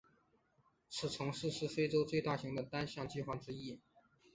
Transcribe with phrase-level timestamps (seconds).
[0.89, 3.79] 此城市是非洲最大型的单项计划之一。